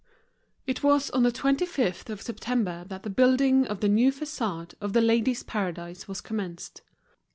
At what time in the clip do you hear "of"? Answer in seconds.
2.09-2.23, 3.67-3.81, 4.81-4.93